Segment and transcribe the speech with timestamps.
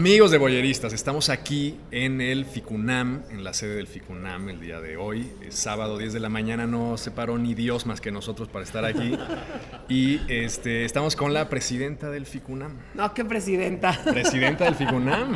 [0.00, 4.80] Amigos de Boyeristas, estamos aquí en el FICUNAM, en la sede del FICUNAM el día
[4.80, 5.30] de hoy.
[5.46, 8.64] Es sábado 10 de la mañana, no se paró ni Dios más que nosotros para
[8.64, 9.12] estar aquí.
[9.90, 12.78] Y este, estamos con la presidenta del FICUNAM.
[12.94, 14.00] No, ¿qué presidenta?
[14.04, 15.34] Presidenta del FICUNAM.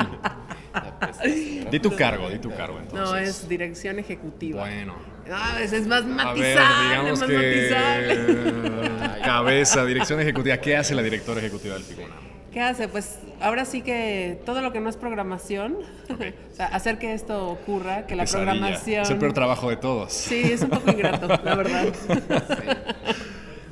[1.71, 3.11] Di tu cargo, di tu cargo entonces.
[3.11, 4.63] No, es dirección ejecutiva.
[4.63, 4.97] Bueno.
[5.29, 9.21] No, ese es más A ver, matizable, digamos más que matizable.
[9.25, 10.57] cabeza, dirección ejecutiva.
[10.57, 12.24] ¿Qué hace la directora ejecutiva del FICUNAM?
[12.55, 12.87] ¿Qué hace?
[12.87, 15.77] Pues ahora sí que todo lo que no es programación,
[16.09, 18.53] o sea, hacer que esto ocurra, que la Pesadilla.
[18.53, 19.03] programación...
[19.03, 20.13] Es el peor trabajo de todos.
[20.13, 21.87] Sí, es un poco ingrato, la verdad.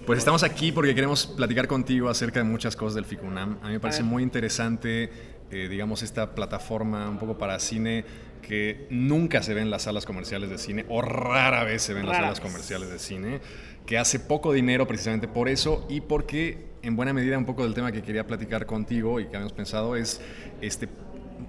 [0.04, 3.58] Pues estamos aquí porque queremos platicar contigo acerca de muchas cosas del FICUNAM.
[3.62, 5.12] A mí me parece muy interesante,
[5.52, 8.04] eh, digamos, esta plataforma un poco para cine
[8.42, 12.00] que nunca se ve en las salas comerciales de cine o rara vez se ve
[12.00, 12.40] en las salas vez.
[12.40, 13.40] comerciales de cine,
[13.86, 17.74] que hace poco dinero precisamente por eso y porque en buena medida un poco del
[17.74, 20.20] tema que quería platicar contigo y que habíamos pensado es
[20.60, 20.88] este,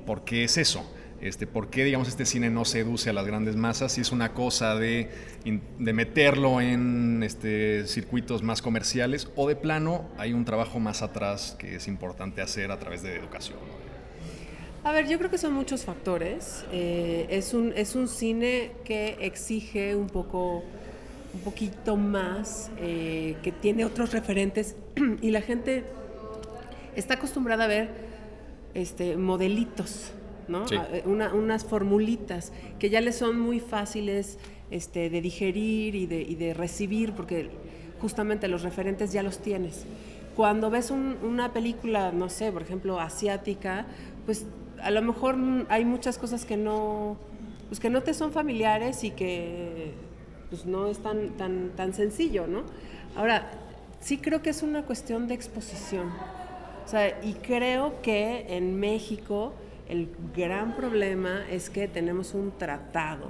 [0.05, 0.89] ¿por qué es eso?
[1.21, 3.93] Este, ¿Por qué, digamos, este cine no seduce a las grandes masas?
[3.93, 5.09] Si es una cosa de,
[5.79, 11.55] de meterlo en este, circuitos más comerciales o de plano hay un trabajo más atrás
[11.57, 13.57] que es importante hacer a través de educación.
[14.83, 16.65] A ver, yo creo que son muchos factores.
[16.73, 20.65] Eh, es, un, es un cine que exige un poco,
[21.33, 24.75] un poquito más, eh, que tiene otros referentes
[25.21, 25.83] y la gente
[26.95, 27.89] está acostumbrada a ver
[28.73, 30.11] este, modelitos,
[30.47, 30.67] ¿no?
[30.67, 30.75] Sí.
[30.75, 34.37] Eh, una- unas formulitas que ya les son muy fáciles
[34.71, 37.49] este, de digerir y de, y de recibir, porque
[38.01, 39.85] justamente los referentes ya los tienes.
[40.35, 43.85] Cuando ves un- una película, no sé, por ejemplo, asiática,
[44.25, 44.45] pues
[44.81, 45.37] a lo mejor
[45.69, 47.17] hay muchas cosas que no,
[47.69, 49.93] pues que no te son familiares y que
[50.53, 52.61] pues no es tan, tan, tan sencillo, ¿no?
[53.15, 53.49] Ahora,
[54.01, 56.11] sí creo que es una cuestión de exposición.
[56.85, 59.53] O sea, y creo que en México
[59.89, 63.29] el gran problema es que tenemos un tratado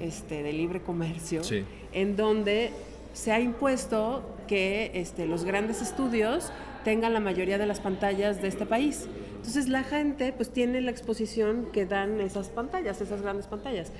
[0.00, 1.64] este, de libre comercio Sí.
[1.92, 2.70] en donde
[3.12, 6.50] se ha impuesto que este, los grandes estudios
[6.82, 9.06] tengan la mayoría de las pantallas de este país.
[9.36, 13.92] Entonces la gente pues tiene la exposición que dan esas pantallas, esas grandes pantallas.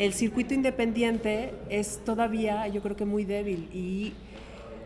[0.00, 4.14] El circuito independiente es todavía yo creo que muy débil y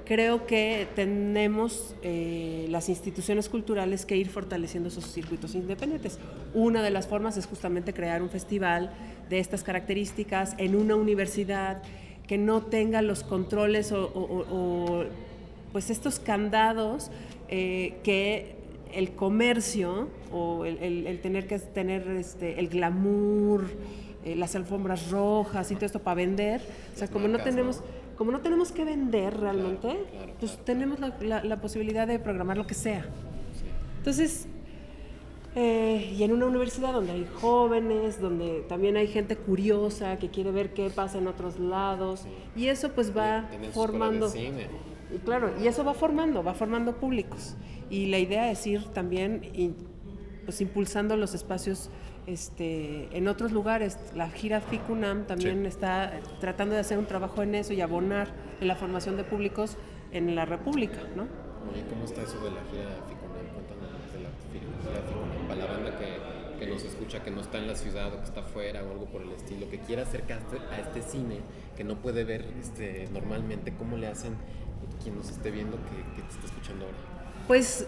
[0.04, 6.18] creo que tenemos eh, las instituciones culturales que ir fortaleciendo esos circuitos independientes.
[6.52, 8.90] Una de las formas es justamente crear un festival
[9.30, 11.80] de estas características en una universidad
[12.26, 15.04] que no tenga los controles o,
[15.70, 17.12] pues estos candados
[17.48, 18.56] eh, que
[18.92, 23.70] el comercio o el, el- el tener que tener este, el glamour,
[24.24, 26.60] eh, las alfombras rojas y todo esto para vender.
[26.94, 27.82] O sea, como no tenemos,
[28.16, 30.64] como no tenemos que vender realmente, claro, pues claro.
[30.64, 33.04] tenemos la, la- la posibilidad de programar lo que sea.
[33.98, 34.46] Entonces,
[35.56, 40.50] eh, y en una universidad donde hay jóvenes, donde también hay gente curiosa que quiere
[40.50, 42.24] ver qué pasa en otros lados,
[42.56, 44.28] y eso pues va formando.
[44.28, 44.66] cine.
[45.14, 47.54] Y claro, y eso va formando, va formando públicos.
[47.88, 49.42] Y la idea es ir también
[50.44, 51.88] pues, impulsando los espacios
[52.26, 53.98] este, en otros lugares.
[54.14, 55.66] La gira FICUNAM también Sí.
[55.66, 58.28] está tratando de hacer un trabajo en eso y abonar
[58.60, 59.76] en la formación de públicos
[60.12, 61.22] en la República, ¿no?
[61.72, 63.46] Oye, ¿cómo está eso de la gira Ficunam?
[63.54, 65.48] Cuéntanos de la gira Ficunam.
[65.48, 68.24] Para la banda que, que nos escucha, que no está en la ciudad o que
[68.24, 71.40] está afuera o algo por el estilo, que quiera acercarse a este cine,
[71.76, 74.34] que no puede ver este, normalmente, ¿cómo le hacen
[75.02, 76.96] quien nos esté viendo que, que te está escuchando ahora?
[77.48, 77.86] Pues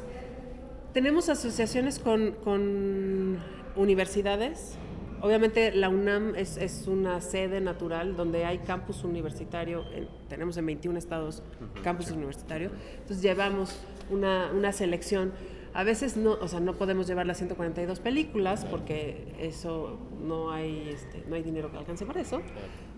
[0.93, 3.39] tenemos asociaciones con, con
[3.77, 4.77] universidades.
[5.23, 10.67] Obviamente la UNAM es, es una sede natural donde hay campus universitario, en- tenemos en
[10.67, 11.43] 21 estados
[11.83, 15.33] campus universitario, entonces llevamos una, una selección.
[15.73, 20.89] A veces no, o sea, no podemos llevar las 142 películas porque eso no hay,
[20.91, 22.41] este, no hay dinero que alcance para eso,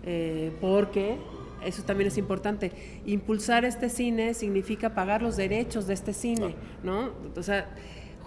[0.03, 1.17] eh, porque
[1.65, 2.71] eso también es importante.
[3.05, 7.11] Impulsar este cine significa pagar los derechos de este cine, ¿no?
[7.35, 7.69] O sea,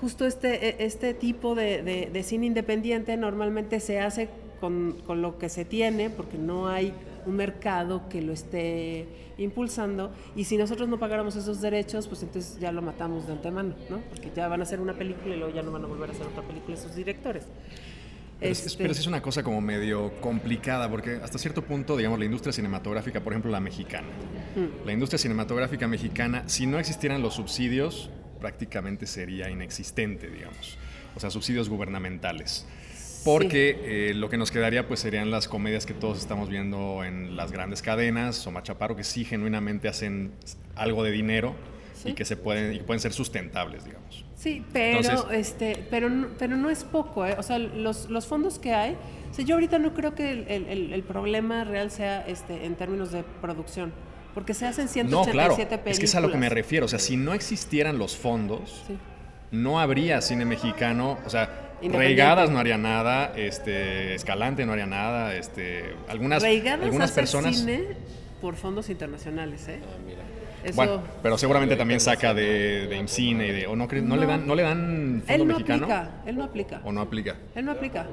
[0.02, 4.28] justo este, e- este tipo de, de- de cine independiente normalmente se hace
[4.60, 6.92] con, con lo que se tiene, porque no hay
[7.24, 9.06] un mercado que lo esté
[9.38, 13.74] impulsando, y si nosotros no pagáramos esos derechos, pues entonces ya lo matamos de antemano,
[13.88, 14.00] ¿no?
[14.10, 16.12] Porque ya van a hacer una película y luego ya no van a volver a
[16.12, 17.44] hacer otra película esos directores.
[18.38, 22.18] Pero, es, Este- pero es una cosa como medio complicada, porque hasta cierto punto, digamos,
[22.18, 24.08] la industria cinematográfica, por ejemplo, la mexicana,
[24.56, 24.84] Mm.
[24.86, 28.10] la industria cinematográfica mexicana, si no existieran los subsidios,
[28.42, 30.76] prácticamente sería inexistente, digamos.
[31.14, 32.66] O sea, subsidios gubernamentales.
[33.24, 37.36] Porque eh, lo que nos quedaría pues serían las comedias que todos estamos viendo en
[37.36, 40.32] las grandes cadenas, o Machaparo, que sí genuinamente hacen
[40.74, 41.54] algo de dinero,
[42.04, 44.24] y que se pueden, y pueden ser sustentables, digamos.
[44.34, 47.36] Sí, pero, este, pero, no, pero no es poco, ¿eh?
[47.38, 48.96] o sea, los, los fondos que hay,
[49.30, 52.74] o sea, yo ahorita no creo que el, el, el problema real sea este, en
[52.74, 53.92] términos de producción,
[54.34, 55.86] porque se hacen 187 no, claro, películas.
[55.86, 58.82] Es que es a lo que me refiero, o sea, si no existieran los fondos,
[58.86, 58.96] Sí.
[59.50, 61.58] no habría cine mexicano, o sea.
[61.82, 67.56] Reigadas no haría nada, este, Escalante no haría nada, este, algunas, Reigadas algunas personas...
[67.56, 67.88] cine
[68.40, 69.80] por fondos internacionales, ¿eh?
[69.82, 70.22] Ah, mira.
[70.64, 74.16] Eso, Bueno, pero seguramente también saca de, de IMCINE y de, o no, cre- no,
[74.16, 76.80] le dan, no le dan fondo él no mexicano aplica, él no aplica.
[76.84, 77.36] o no aplica.
[77.54, 78.06] Él no aplica.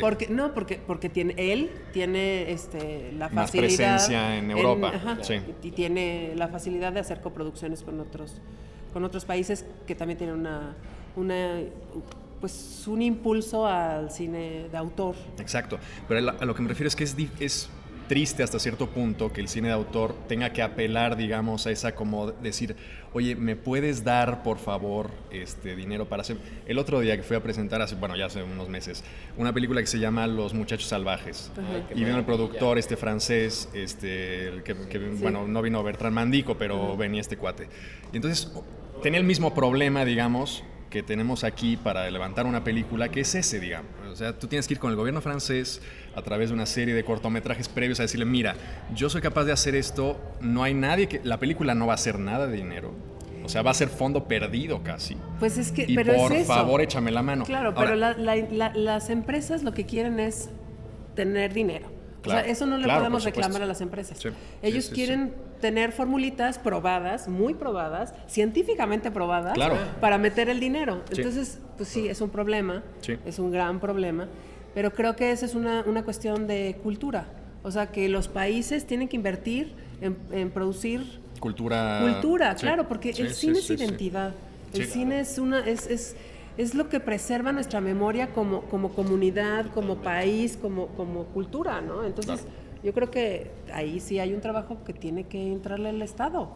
[0.00, 3.68] Porque, no, porque, porque tiene, él tiene este, la Más facilidad.
[3.96, 5.40] presencia en Europa, ajá, sí.
[5.62, 8.40] Y tiene la facilidad de hacer coproducciones con otros,
[8.92, 10.74] con otros países que también tienen una,
[11.16, 11.60] una,
[12.40, 15.14] pues, un impulso al cine de autor.
[15.38, 17.70] Exacto, pero a lo que me refiero es que es, es
[18.08, 21.94] triste hasta cierto punto que el cine de autor tenga que apelar, digamos, a esa
[21.94, 22.74] como decir,
[23.12, 26.38] oye, ¿me puedes dar, por favor, este dinero para hacer...
[26.66, 29.04] El otro día que fui a presentar, hace, bueno, ya hace unos meses,
[29.36, 31.52] una película que se llama Los Muchachos Salvajes.
[31.94, 36.56] Y vino el productor, este francés, este, el que, que, bueno, no vino Bertrand Mandico,
[36.58, 37.68] pero venía este cuate.
[38.12, 38.50] Y entonces
[39.02, 43.60] tenía el mismo problema, digamos, que tenemos aquí para levantar una película, que es ese,
[43.60, 43.90] digamos.
[44.10, 45.82] O sea, tú tienes que ir con el gobierno francés
[46.18, 48.54] a través de una serie de cortometrajes previos a decirle, mira,
[48.94, 51.20] yo soy capaz de hacer esto, no hay nadie que...
[51.24, 52.92] La película no va a hacer nada de dinero.
[53.44, 55.16] O sea, va a ser fondo perdido casi.
[55.38, 56.52] Pues es que, Y pero por es eso.
[56.52, 57.44] favor, échame la mano.
[57.44, 60.50] Claro, Ahora, pero la- la- la- las empresas lo que quieren es
[61.14, 61.86] tener dinero.
[62.18, 64.18] o Claro, sea, eso no le claro, podemos reclamar a las empresas.
[64.18, 64.28] Sí,
[64.60, 69.76] Ellos sí, sí, quieren tener formulitas probadas, muy probadas, científicamente probadas, Claro.
[70.00, 71.02] para meter el dinero.
[71.10, 73.16] Entonces, pues sí, es un problema, Sí.
[73.24, 74.28] es un gran problema,
[74.74, 77.26] pero creo que esa es una, una cuestión de cultura.
[77.62, 82.00] O sea, que los países tienen que invertir en, en producir Cultura...
[82.02, 84.34] cultura, Sí, claro, porque sí, el cine sí, es identidad.
[84.74, 86.16] El cine es una es, es,
[86.56, 92.04] es lo que preserva nuestra memoria como, como comunidad, como país, como, como cultura, ¿no?
[92.04, 92.56] Entonces, Claro.
[92.82, 96.50] yo creo que ahí sí hay un trabajo que tiene que entrarle el Estado.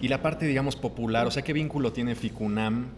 [0.00, 2.88] Y la parte, digamos, popular, o sea, ¿qué vínculo tiene Ficunam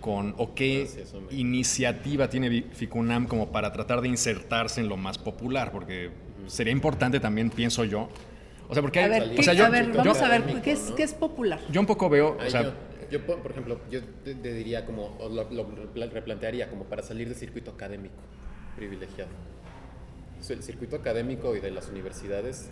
[0.00, 5.18] con, o qué Ah, iniciativa tiene Ficunam como para tratar de insertarse en lo más
[5.18, 5.72] popular?
[5.72, 6.10] Porque
[6.46, 8.08] sería importante también, pienso yo.
[8.68, 10.28] O sea, porque A hay, ver, o ¿qué- sea, yo, a ver, yo- vamos a
[10.28, 10.94] ver, ¿qué es, ¿no?
[10.96, 11.58] qué es popular?
[11.70, 12.72] yo un poco veo, o sea, yo,
[13.10, 17.02] yo, por ejemplo, yo te, te diría como, o lo, lo repla- replantearía como para
[17.02, 18.14] salir del circuito académico
[18.76, 19.30] privilegiado.
[20.38, 22.68] O sea, el circuito académico y de las universidades.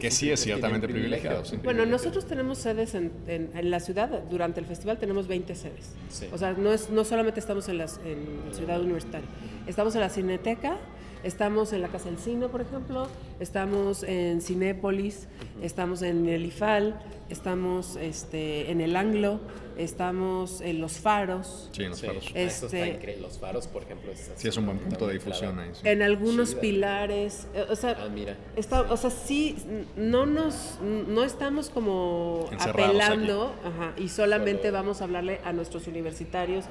[0.00, 4.60] Que sí es ciertamente privilegiado, Bueno, nosotros tenemos sedes en, en- en la ciudad, durante
[4.60, 5.94] el festival tenemos 20 sedes.
[6.08, 6.26] Sí.
[6.32, 9.28] O sea, no, es, no solamente estamos en, las, en Ciudad Universitaria,
[9.66, 10.76] estamos en la Cineteca,
[11.24, 13.08] estamos en la Casa del Cine, por ejemplo,
[13.40, 15.28] estamos en Cinépolis,
[15.62, 17.00] estamos en el IFAL,
[17.30, 19.40] estamos este, en el Anglo,
[19.76, 22.06] estamos en Los Faros, sí, en los Sí.
[22.06, 22.24] faros.
[22.34, 23.22] Ah, eso está Este- increíble.
[23.22, 25.70] Los faros, por ejemplo, es Sí, es un buen punto de difusión ahí.
[25.72, 25.80] sí.
[25.84, 26.60] en algunos Chida.
[26.60, 28.36] pilares, eh, o sea, Ah, mira.
[28.56, 29.56] Está, o sea, sí,
[29.96, 35.52] no nos, no estamos como Encerrados apelando, ajá, y solamente Solo- vamos a hablarle a
[35.52, 36.64] nuestros universitarios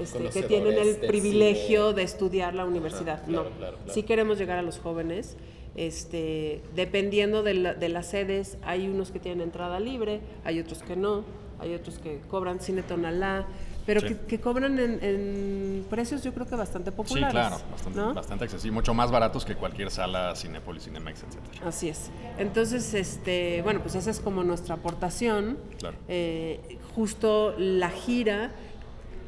[0.00, 1.94] este, que tienen el privilegio cine.
[1.96, 3.14] de estudiar la universidad.
[3.20, 3.92] Ajá, claro, no, claro, claro.
[3.94, 5.36] sí queremos llegar a los jóvenes.
[5.74, 10.82] Este, dependiendo de, la- de las sedes, hay unos que tienen entrada libre, hay otros
[10.82, 11.24] que no,
[11.58, 13.46] hay otros que cobran cine tonalá,
[13.86, 14.08] pero Sí.
[14.08, 17.32] que, que cobran en, en precios yo creo que bastante Sí, populares.
[17.32, 18.14] claro, bastante, ¿no?
[18.14, 21.64] bastante accesible, mucho más baratos que cualquier sala Cinepolis, Cinemex, etc.
[21.66, 22.10] Así es.
[22.38, 25.58] Entonces, este, bueno, pues esa es como nuestra aportación.
[25.78, 25.96] Claro.
[26.08, 28.52] Eh, justo la gira,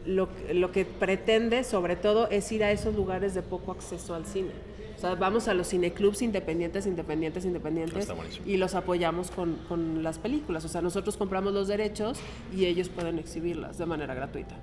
[0.06, 4.24] lo, lo que pretende sobre todo es ir a esos lugares de poco acceso al
[4.24, 4.50] cine.
[4.96, 8.46] O sea, vamos a los cineclubs independientes, independientes, independientes buenísimo.
[8.46, 10.64] y los apoyamos con, con las películas.
[10.64, 12.18] O sea, nosotros compramos los derechos
[12.54, 14.54] y ellos pueden exhibirlas de manera gratuita.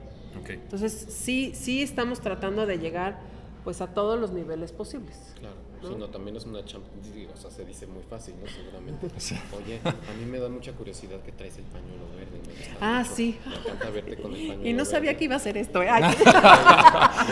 [0.41, 0.49] Ok.
[0.49, 3.19] Entonces, sí, sí estamos tratando de llegar
[3.63, 5.33] pues a todos los niveles posibles.
[5.39, 5.89] Claro, ¿no?
[5.89, 8.49] sí, no, también es una champ, digo, o sea, se dice muy fácil, ¿no?
[8.49, 9.07] Seguramente.
[9.57, 12.39] Oye, a mí me da mucha curiosidad que traes el pañuelo verde.
[12.47, 13.15] me gusta Ah, mucho.
[13.15, 13.37] sí.
[13.45, 15.17] Me encanta verte con el pañuelo Y no sabía verde.
[15.19, 15.83] que iba a ser esto.
[15.83, 15.87] ¿eh?
[15.91, 16.03] Ay.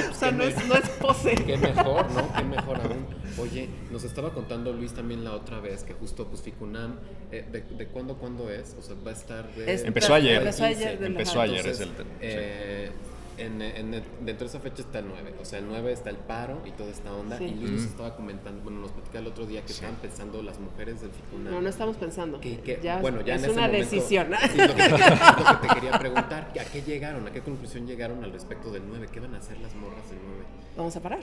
[0.10, 1.36] o sea, no es, no es pose.
[1.36, 2.34] Qué mejor, ¿no?
[2.34, 3.05] Qué mejor aún.
[3.39, 6.98] Oye, nos estaba contando Luis también la otra vez que justo pues Ficunam,
[7.31, 8.75] eh, de, ¿de cuándo cuándo es?
[8.77, 9.74] O sea, va a estar de...
[9.74, 10.38] Es- Empezó ayer.
[10.39, 11.03] Empezó ayer.
[11.03, 11.88] Empezó ayer, Entonces,
[12.22, 12.88] es el...
[12.89, 12.93] sí.
[13.41, 16.10] En, en el- dentro de esa fecha está el 9, o sea, el 9 está
[16.10, 17.38] el paro y toda esta onda.
[17.38, 17.45] Sí.
[17.45, 17.88] Y Luis nos Mm.
[17.88, 21.53] estaba comentando, bueno, nos platicaba el otro día que estaban pensando las mujeres del Ficunam.
[21.53, 22.39] No, no estamos pensando.
[22.39, 24.27] que, que- ya bueno, ya es en ese una momento- decisión.
[24.51, 27.27] Sí, lo, que te, lo que te quería preguntar, ¿a qué llegaron?
[27.27, 29.07] ¿A qué conclusión llegaron al respecto del 9?
[29.12, 30.43] ¿Qué van a hacer las morras del 9?
[30.77, 31.19] Vamos a parar.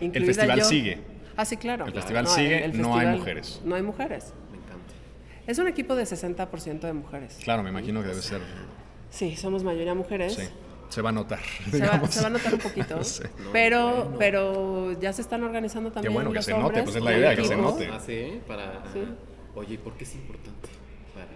[0.00, 0.64] El Incluida festival yo.
[0.64, 0.98] sigue.
[1.36, 1.86] Ah, sí, claro.
[1.86, 2.70] El festival No, sigue, no hay
[3.06, 3.60] festival mujeres.
[3.64, 4.32] No hay mujeres.
[4.50, 4.92] Me encanta.
[5.46, 7.38] Es un equipo de 60% de mujeres.
[7.42, 8.40] Claro, me imagino que debe ser.
[9.10, 10.34] Sí, somos mayoría mujeres.
[10.34, 10.48] Sí.
[10.88, 11.40] Se va a notar.
[11.70, 13.02] Se va, se va, a notar un poquito.
[13.04, 13.22] sí.
[13.52, 16.12] Pero, pero ya se están organizando también.
[16.12, 17.88] Qué bueno que los se hombres note, pues es la idea, que se note.
[17.92, 18.84] Ah, sí, para.
[18.92, 19.00] Sí.
[19.54, 20.68] Oye, ¿y por qué es importante
[21.14, 21.28] parar?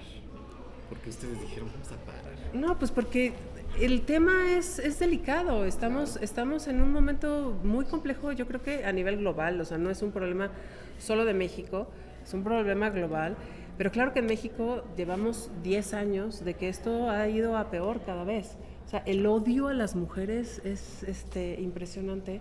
[0.88, 2.23] ¿Por qué ustedes dijeron vamos a parar?
[2.55, 3.35] No, pues porque
[3.81, 5.64] el tema es, es delicado.
[5.64, 9.61] Estamos, estamos en un momento muy complejo, yo creo que a nivel global.
[9.61, 10.50] O sea, no es un problema
[10.99, 11.88] solo de México,
[12.25, 13.37] es un problema global.
[13.79, 18.02] Pero claro que en México llevamos 10 años de que esto ha ido a peor
[18.05, 18.57] cada vez.
[18.87, 22.41] O sea, el odio a las mujeres es este, impresionante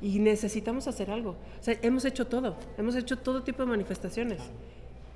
[0.00, 1.30] y necesitamos hacer algo.
[1.30, 4.40] O sea, hemos hecho todo, hemos hecho todo tipo de manifestaciones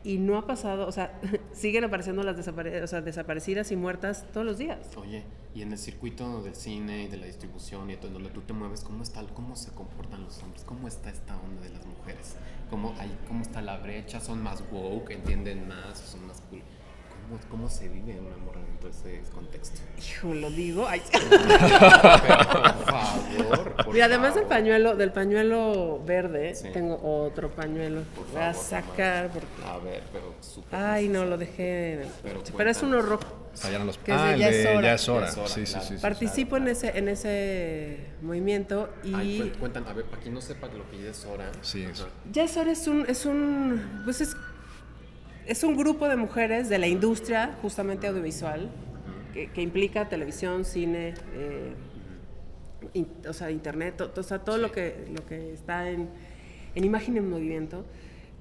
[0.04, 1.20] y no ha pasado, o sea,
[1.52, 4.78] siguen apareciendo las desapare o sea, desaparecidas y muertas todos los días.
[4.96, 5.24] Oye,
[5.54, 8.52] y en el circuito del cine y de la distribución y todo, donde tú te
[8.52, 10.64] mueves, ¿cómo, está, ¿cómo se comportan los hombres?
[10.64, 12.36] ¿Cómo está esta onda de las mujeres?
[12.70, 14.20] ¿Cómo, hay, ¿Cómo está la brecha?
[14.20, 15.10] ¿Son más woke?
[15.10, 15.98] ¿Entienden más?
[15.98, 16.62] ¿Son más cool?
[17.28, 19.80] ¿Cómo, ¿Cómo se vive un amor en todo ese contexto?
[19.98, 20.86] Hijo, lo digo.
[20.88, 21.02] Ay.
[21.12, 23.72] Por favor.
[23.84, 24.48] por Mira, además del favor.
[24.58, 26.68] pañuelo, del pañuelo verde, Sí.
[26.72, 28.02] tengo otro pañuelo.
[28.14, 29.46] Por Voy a sacar porque.
[29.66, 30.74] A ver, pero súper.
[30.78, 32.08] Ay, no, lo dejé en el
[32.56, 33.24] Pero es uno rojo.
[33.64, 33.98] Allá los...
[33.98, 34.82] Que es de ah, Ya es hora.
[34.82, 35.26] Ya es hora.
[35.26, 35.94] Ya es hora, Sí, sí, sí.
[36.00, 40.40] Participo en ese, en ese movimiento y Ay, cuen- cuentan, a ver, para quien no
[40.40, 41.50] sepa lo que ya es hora.
[41.62, 42.06] Sí, es-.
[42.32, 44.36] Ya es hora es un, es un, pues es,
[45.48, 48.68] es un grupo de mujeres de la industria justamente audiovisual
[49.32, 51.72] que, que implica televisión, cine, eh,
[52.94, 56.08] in- o sea, internet, to- o sea, todo lo que lo que está en,
[56.74, 57.84] en imagen en movimiento.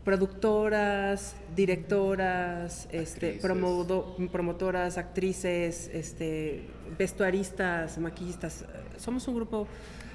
[0.03, 6.63] Productoras, directoras, este, promodo- promotoras, actrices, este,
[6.97, 8.63] vestuaristas, maquillistas.
[8.97, 9.67] Somos un grupo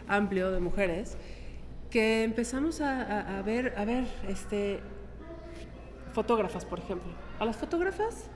[0.09, 1.17] amplio de mujeres
[1.91, 4.81] que empezamos a, a- a ver, a ver, este,
[6.13, 7.11] fotógrafas, por ejemplo.
[7.39, 8.29] A las fotógrafas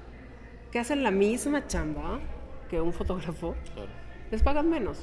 [0.70, 2.20] que hacen la misma chamba
[2.68, 3.88] que un fotógrafo, Claro.
[4.30, 5.02] les pagan menos.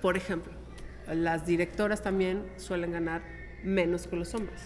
[0.00, 0.52] Por ejemplo,
[1.12, 3.22] las directoras también suelen ganar
[3.62, 4.60] menos que los hombres.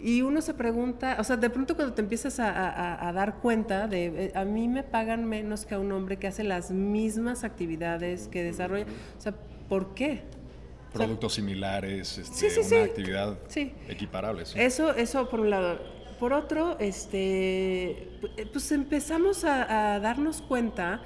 [0.00, 3.36] Y uno se pregunta, o sea, de pronto cuando te empiezas a, a- a dar
[3.36, 6.70] cuenta de, eh, a mí me pagan menos que a un hombre que hace las
[6.72, 8.86] mismas actividades, que desarrolla,
[9.16, 9.32] o sea,
[9.68, 10.22] ¿por qué?
[10.94, 12.74] O sea, Productos similares, este, Sí, sí, una sí.
[12.76, 13.38] actividad
[13.88, 14.44] equiparable.
[14.54, 15.78] Eso, eso por un lado.
[16.20, 21.02] Por otro, este, pu- pues empezamos a, a darnos cuenta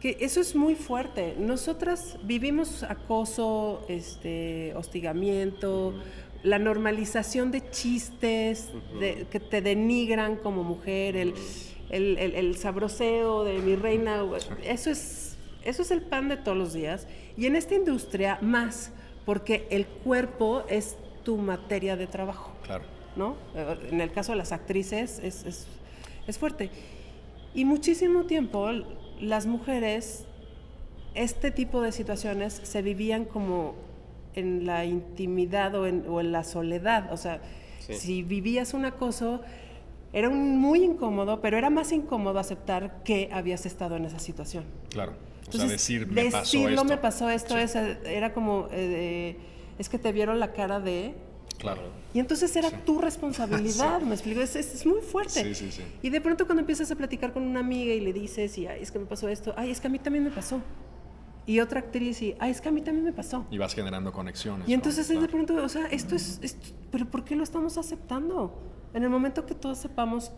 [0.00, 1.34] que eso es muy fuerte.
[1.38, 5.94] Nosotras vivimos acoso, este, hostigamiento,
[6.42, 11.34] la normalización de chistes de- que te denigran como mujer, el,
[11.90, 14.24] el, el- el sabroseo de mi reina.
[14.64, 17.06] Eso es, eso es el pan de todos los días.
[17.36, 18.90] Y en esta industria más,
[19.24, 22.52] porque el cuerpo es tu materia de trabajo.
[22.64, 22.84] Claro.
[23.14, 23.36] ¿no?
[23.90, 25.66] En el caso de las actrices es, es-
[26.26, 26.70] es fuerte.
[27.54, 28.70] Y muchísimo tiempo
[29.20, 30.24] las mujeres,
[31.14, 33.74] este tipo de situaciones se vivían como
[34.34, 37.12] en la intimidad o en, o en la soledad.
[37.12, 37.40] O sea,
[37.80, 37.94] Sí.
[37.94, 39.42] si vivías un acoso,
[40.14, 44.64] era un- muy incómodo, pero era más incómodo aceptar que habías estado en esa situación.
[44.88, 45.12] Claro.
[45.42, 46.84] O Entonces, sea, decir, me pasó esto.
[46.84, 49.36] me pasó esto, Sí, es, era como, eh,
[49.78, 51.14] es que te vieron la cara de...
[51.58, 51.82] Claro.
[52.14, 55.42] Y entonces era tu responsabilidad, me explico, es, es- muy fuerte.
[55.42, 55.82] Sí, sí, sí.
[56.02, 58.82] Y de pronto cuando empiezas a platicar con una amiga y le dices, y, ay,
[58.82, 60.60] es que me pasó esto, ay, es que a mí también me pasó.
[61.44, 63.46] Y otra actriz, y, ay, es que a mí también me pasó.
[63.50, 64.68] Y vas generando conexiones.
[64.68, 65.16] Y entonces ¿no?
[65.16, 68.60] es de pronto, o sea, esto es, esto- pero ¿por qué lo estamos aceptando?
[68.94, 70.30] En el momento que todos sepamos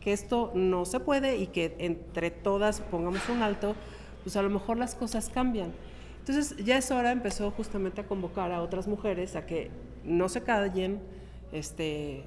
[0.00, 3.74] que esto no se puede y que entre todas pongamos un alto,
[4.24, 5.72] pues a lo mejor las cosas cambian.
[6.18, 9.70] Entonces ya es hora, empezó justamente a convocar a otras mujeres a que
[10.04, 11.00] no se callen,
[11.52, 12.24] este,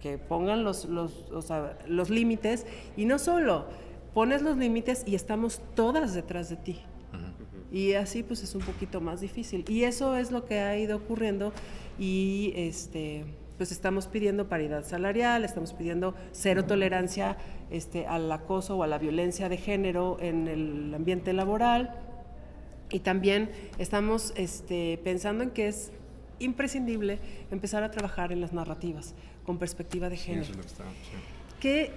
[0.00, 2.64] que pongan los, los, o sea, los límites
[2.96, 3.66] y no solo,
[4.14, 6.80] pones los límites y estamos todas detrás de ti.
[7.72, 9.64] Y así pues es un poquito más difícil.
[9.68, 11.52] Y eso es lo que ha ido ocurriendo
[11.98, 13.24] y este
[13.60, 17.36] pues estamos pidiendo paridad salarial, estamos pidiendo cero tolerancia
[17.70, 21.94] este, al acoso o a la violencia de género en el ambiente laboral.
[22.88, 25.92] Y también estamos este, pensando en que es
[26.38, 27.18] imprescindible
[27.50, 29.12] empezar a trabajar en las narrativas
[29.44, 31.60] con perspectiva de género que está, sí.
[31.60, 31.90] que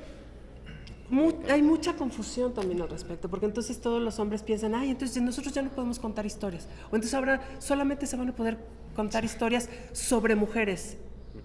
[1.09, 5.23] mu- hay mucha confusión también al respecto, porque entonces todos los hombres piensan, ay, entonces
[5.23, 8.57] nosotros ya no podemos contar historias, o entonces ahora solamente se van a poder
[8.97, 10.97] contar historias sobre mujeres.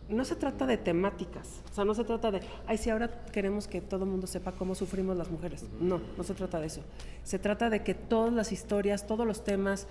[0.09, 3.67] No se trata de temáticas, o sea, no se trata de, ay, si ahora queremos
[3.69, 5.65] que todo el mundo sepa cómo sufrimos las mujeres.
[5.81, 6.83] No, no se trata de eso.
[7.25, 9.87] Se trata de que todas las historias, todos los temas,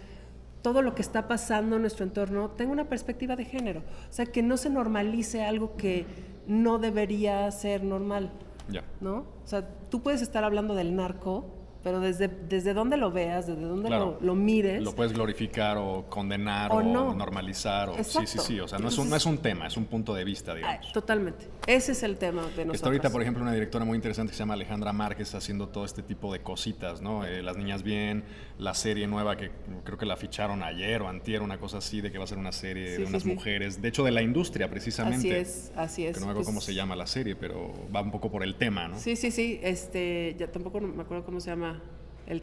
[0.62, 3.82] todo lo que está pasando en nuestro entorno tenga una perspectiva de género.
[4.10, 6.06] O sea, que no se normalice algo que
[6.48, 8.32] no debería ser normal,
[8.70, 8.84] Ya.
[9.02, 9.26] ¿no?
[9.44, 11.46] O sea, tú puedes estar hablando del narco,
[11.84, 14.18] pero desde, desde dónde lo veas, desde dónde Claro.
[14.20, 14.82] lo, lo mires.
[14.84, 17.14] Lo puedes glorificar o condenar O o, no.
[17.14, 17.90] normalizar.
[17.90, 18.60] O, sí, sí, sí.
[18.60, 20.58] O sea, no es, un, no es un tema, es un punto de vista, Ay,
[20.58, 20.92] digamos.
[20.94, 21.48] totalmente.
[21.68, 22.76] Ese es el tema de nosotros.
[22.76, 25.86] Está ahorita, por ejemplo, una directora muy interesante que se llama Alejandra Márquez haciendo todo
[25.86, 27.26] este tipo de cositas, ¿no?
[27.26, 28.24] Eh, Las Niñas Bien,
[28.58, 29.52] la serie nueva que
[29.84, 32.38] creo que la ficharon ayer o antier, una cosa así, de que va a ser
[32.38, 33.30] una serie Sí, de sí, unas sí.
[33.30, 35.18] mujeres, de hecho de la industria precisamente.
[35.42, 36.14] Así es, así es.
[36.14, 38.44] Que no me acuerdo Pues, cómo se llama la serie, pero va un poco por
[38.44, 38.98] el tema, ¿no?
[39.00, 39.60] Sí, sí, sí.
[39.64, 41.77] Este, ya tampoco me acuerdo cómo se llama
[42.28, 42.42] el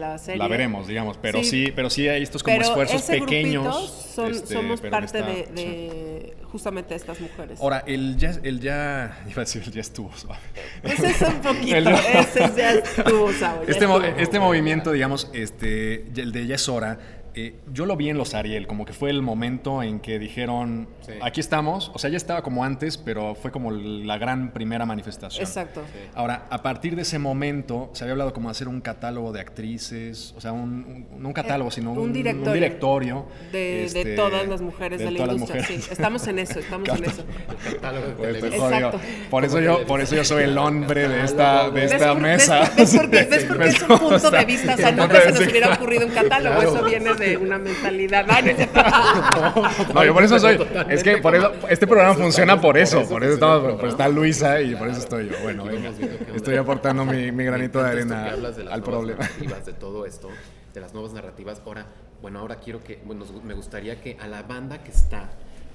[0.00, 0.38] la serie.
[0.38, 1.66] La veremos, digamos, pero Sí.
[1.66, 3.90] sí, pero sí hay estos como Pero esfuerzos ese pequeños.
[4.14, 5.52] son- este, somos parte está- de, sí.
[5.64, 7.58] de justamente estas mujeres.
[7.60, 10.38] Ahora, el ya, el ya, iba a decir, el ya estuvo suave.
[10.82, 14.00] ese es un poquito, El- ese ya estuvo, ya Este, estuvo.
[14.02, 16.98] este movimiento, digamos, este, el de Ya es hora,
[17.34, 20.88] eh, yo lo vi en los Ariel, como que fue el momento en que dijeron,
[21.00, 21.12] Sí.
[21.22, 25.44] aquí estamos, o sea, ya estaba como antes, pero fue como la gran primera manifestación.
[25.44, 25.82] Exacto.
[26.14, 29.40] Ahora, a partir de ese momento, se había hablado como de hacer un catálogo de
[29.40, 32.52] actrices, o sea, un, un- no un catálogo, sino un, un directorio.
[32.54, 35.62] directorio, De, de este, todas las mujeres de, la industria.
[35.62, 35.84] mujeres.
[35.84, 37.24] Sí, estamos en eso, estamos en eso.
[37.66, 38.66] El catálogo de Pues, jodido.
[38.68, 39.00] Exacto.
[39.30, 42.22] Por eso yo, por eso yo soy el hombre de esta, de ¿Ves esta por-
[42.22, 42.60] mesa.
[42.76, 44.74] ¿Ves, ves por ves por qué es un punto de vista?
[44.74, 46.54] O sea, nunca se nos hubiera ocurrido un catálogo.
[46.60, 46.74] Claro.
[46.76, 48.26] Eso viene de una mentalidad.
[48.28, 48.44] Ay,
[49.94, 50.58] no yo por eso soy.
[50.88, 53.00] Es que por eso, este programa funciona por eso.
[53.00, 55.36] eso Por eso estamos, por está Luisa y por eso estoy yo.
[55.42, 55.90] Bueno, venga.
[56.34, 58.34] Estoy aportando mi, mi granito de arena
[58.70, 59.20] al problema.
[59.20, 60.28] narrativas, de todo esto,
[60.72, 61.62] de las nuevas narrativas.
[61.64, 61.86] Ahora,
[62.22, 65.30] bueno, ahora quiero que, bueno, me gustaría que a la banda que está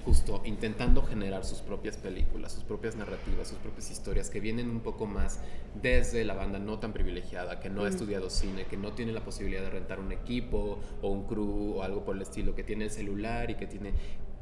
[0.05, 4.79] justo intentando generar sus propias películas, sus propias narrativas, sus propias historias, que vienen un
[4.79, 5.39] poco más
[5.81, 9.23] desde la banda no tan privilegiada, que no ha estudiado cine, que no tiene la
[9.23, 12.85] posibilidad de rentar un equipo o un crew o algo por el estilo, que tiene
[12.85, 13.93] el celular y que tiene...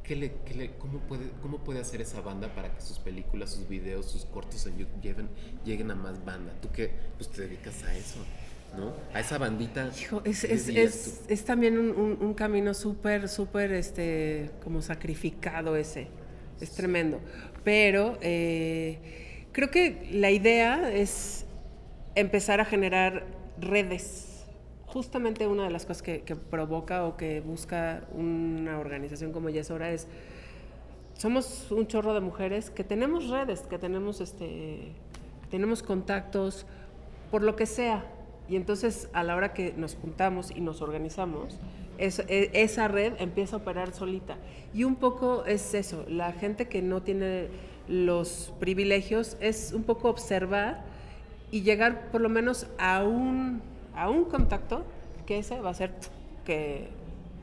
[0.04, 3.52] ¿Qué le, qué le- cómo, puede, ¿Cómo puede hacer esa banda para que sus películas,
[3.52, 5.28] sus videos, sus cortos en YouTube lleguen,
[5.66, 6.54] lleguen a más banda?
[6.62, 8.20] Tú que pues, te dedicas a eso,
[8.76, 8.94] ¿no?
[9.14, 9.90] A esa bandita.
[10.00, 14.82] Hijo, es, ¿qué es, es, es también un, un- un camino súper, súper, este, como
[14.82, 16.08] sacrificado ese.
[16.62, 17.20] Es tremendo.
[17.64, 21.46] Pero eh, creo que la idea es
[22.16, 23.26] empezar a generar
[23.60, 24.46] redes.
[24.86, 29.92] Justamente una de las cosas que, que provoca o que busca una organización como Yesora
[29.92, 30.08] es
[31.16, 34.46] somos un chorro de mujeres que tenemos redes, que tenemos este
[35.42, 36.66] que tenemos contactos
[37.32, 38.06] por lo que sea.
[38.50, 41.58] Y entonces a la hora que nos juntamos y nos organizamos,
[41.98, 44.38] es- e- esa red empieza a operar solita.
[44.74, 47.48] Y un poco es eso, la gente que no tiene
[47.88, 50.84] los privilegios es un poco observar
[51.52, 53.62] y llegar por lo menos a un,
[53.96, 54.84] a un contacto
[55.26, 55.94] que ese va a ser
[56.46, 56.90] que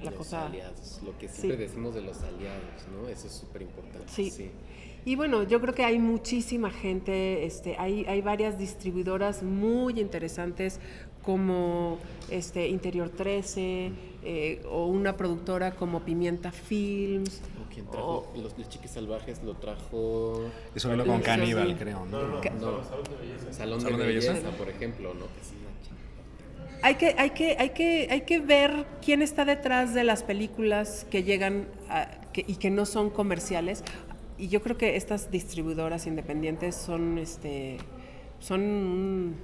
[0.02, 0.46] la los cosa...
[0.46, 1.42] aliados, lo que Sí.
[1.42, 3.08] siempre decimos de los aliados, ¿no?
[3.08, 4.06] Eso es súper importante.
[4.08, 4.50] Sí.
[5.06, 10.80] Y bueno, yo creo que hay muchísima gente, este, hay, hay varias distribuidoras muy interesantes
[11.22, 11.98] como
[12.30, 13.90] este, Interior 13
[14.22, 17.42] eh, o una productora como Pimienta Films.
[17.66, 20.44] O quien trajo, los, los chiques salvajes lo trajo.
[20.74, 21.74] Eso vino con Caníbal, sí.
[21.74, 22.06] creo.
[22.06, 22.22] ¿no?
[22.22, 22.40] No,
[23.52, 24.50] Salón, Salón de, de belleza, Belleza.
[24.56, 25.26] por ejemplo, ¿no?
[26.82, 31.06] Hay que, hay, que, hay, que, hay que ver quién está detrás de las películas
[31.10, 33.82] que llegan a- que- y que no son comerciales.
[34.38, 37.76] Y yo creo que estas distribuidoras independientes son, este,
[38.40, 39.34] son mm,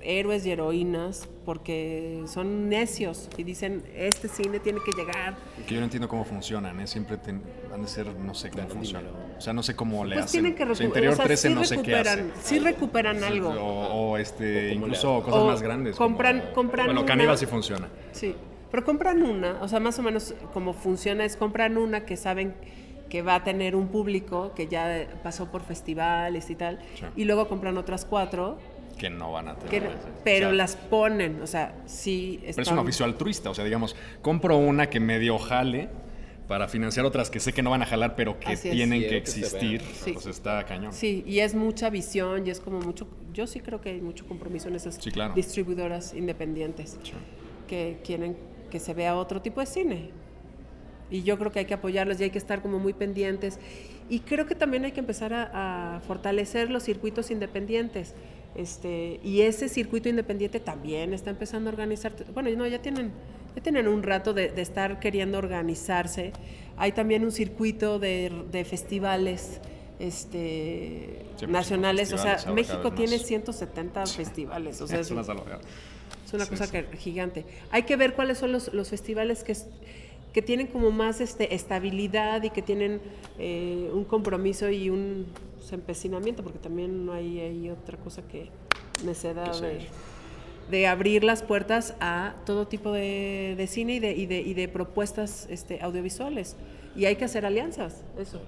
[0.00, 5.36] héroes y heroínas porque son necios y dicen, este cine tiene que llegar.
[5.66, 6.86] Que yo no entiendo cómo funcionan, ¿eh?
[6.86, 9.08] Siempre ten- van a ser, no sé cómo Ganan funciona.
[9.08, 9.24] dinero.
[9.36, 10.42] O sea, no sé cómo le Pues hacen.
[10.42, 10.86] tienen que O sea.
[10.86, 12.24] Interior o sea, 13 sí no sé qué hace.
[12.42, 13.48] sí recuperan algo.
[13.50, 15.24] O, o, este, le incluso hacen.
[15.24, 15.96] cosas O más grandes.
[15.96, 17.88] como- compran- compran Bueno, Caníbal sí funciona.
[18.12, 18.36] Sí,
[18.70, 22.54] pero compran una, o sea, más o menos como funciona es compran una que saben
[23.08, 27.04] que va a tener un público que ya pasó por festivales y tal, Sí.
[27.16, 28.58] y luego compran otras cuatro,
[28.98, 29.70] Que no van a tener.
[29.82, 33.48] que- O sea, pero las ponen, o sea, sí Pero es están- un oficio altruista,
[33.50, 35.88] o sea, digamos, compro una que medio jale
[36.48, 39.82] para financiar otras que sé que no van a jalar, pero que tienen que existir.
[39.82, 40.12] Sí.
[40.12, 40.92] Pues está cañón.
[40.92, 44.26] Sí, y es mucha visión y es como mucho, yo sí creo que hay mucho
[44.26, 45.34] compromiso en esas Sí, claro.
[45.34, 46.98] distribuidoras independientes
[47.68, 48.36] que quieren
[48.70, 50.10] que se vea otro tipo de cine.
[51.10, 53.58] Y yo creo que hay que apoyarlos y hay que estar como muy pendientes.
[54.10, 58.14] Y creo que también hay que empezar a, a fortalecer los circuitos independientes.
[58.54, 62.12] Este, y ese circuito independiente también está empezando a organizar.
[62.34, 63.12] Bueno, no, ya tienen,
[63.54, 66.32] ya tienen un rato de, de estar queriendo organizarse.
[66.76, 69.60] Hay también un circuito de, de festivales
[69.98, 72.12] este, pues, nacionales.
[72.12, 73.26] O sea, México tiene más.
[73.26, 74.80] 170 festivales.
[74.80, 75.60] O sea, es es una un- salvajada.
[76.26, 76.72] es una Sí, cosa sí.
[76.72, 77.44] que, gigante.
[77.70, 79.66] Hay que ver cuáles son los, los festivales que, es-
[80.32, 83.00] que tienen como más este, estabilidad y que tienen
[83.38, 88.50] eh, un compromiso y un, pues, empecinamiento, porque también no hay, hay otra cosa que
[89.04, 89.86] necedad de,
[90.70, 94.54] de abrir las puertas a todo tipo de, de cine y de, y de, y
[94.54, 96.56] de propuestas este, audiovisuales.
[96.96, 98.40] Y hay que hacer alianzas, eso.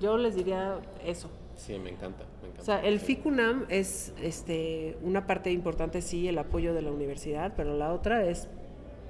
[0.00, 1.30] Yo les diría eso.
[1.56, 2.62] Sí, me encanta, me encanta.
[2.62, 7.54] O sea, el FICUNAM es este, una parte importante, sí, el apoyo de la universidad,
[7.56, 8.48] pero la otra es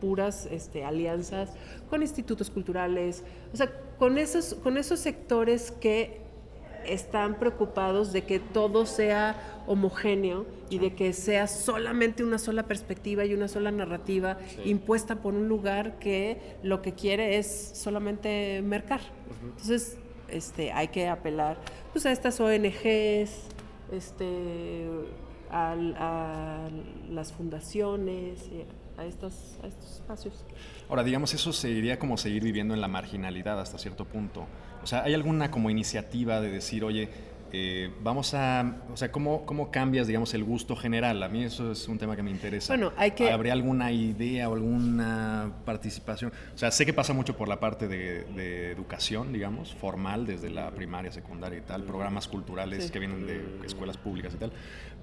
[0.01, 1.51] puras este, alianzas
[1.91, 6.21] con institutos culturales, o sea, con esos, con esos sectores que
[6.87, 13.25] están preocupados de que todo sea homogéneo y de que sea solamente una sola perspectiva
[13.25, 14.71] y una sola narrativa Sí.
[14.71, 19.01] impuesta por un lugar que lo que quiere es solamente mercar.
[19.43, 21.59] Entonces, este, hay que apelar
[21.93, 23.31] pues, a estas ONGs,
[23.93, 24.87] este,
[25.51, 26.69] a,
[27.11, 28.65] las fundaciones, y
[28.99, 29.33] a estos,
[29.63, 30.45] espacios.
[30.89, 34.47] Ahora, digamos, eso sería como seguir viviendo en la marginalidad hasta cierto punto.
[34.83, 37.09] O sea, ¿hay alguna como iniciativa de decir, oye,
[37.53, 41.23] eh, vamos a, o sea, ¿cómo, ¿cómo cambias, digamos, el gusto general?
[41.23, 42.75] A mí eso es un tema que me interesa.
[42.75, 46.33] Bueno, hay que- ¿Habría alguna idea o alguna participación?
[46.55, 50.51] O sea, sé que pasa mucho por la parte de, de educación, digamos, formal, desde
[50.51, 52.93] la primaria, secundaria y tal, programas culturales Sí.
[52.93, 54.53] que vienen de escuelas públicas y tal,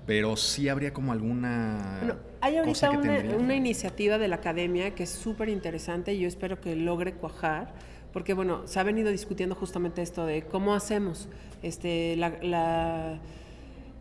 [0.05, 3.37] pero sí habría como alguna Bueno, hay cosa ahorita que una, tendría.
[3.37, 7.73] una iniciativa de la academia que es súper interesante y yo espero que logre cuajar,
[8.15, 11.27] porque bueno, se ha venido discutiendo justamente esto de cómo hacemos
[11.61, 13.19] este, la, la-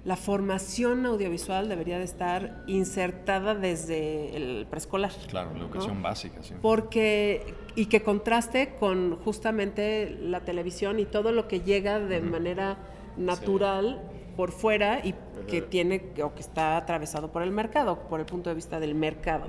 [0.05, 5.11] la formación audiovisual debería de estar insertada desde el preescolar.
[5.29, 6.03] Claro, la educación ¿no?
[6.03, 6.53] básica, sí.
[6.61, 12.77] Porque, y que contraste con justamente la televisión y todo lo que llega de manera
[13.17, 14.03] natural
[14.37, 15.15] por fuera y
[15.49, 18.95] que tiene o que está atravesado por el mercado, por el punto de vista del
[18.95, 19.47] mercado.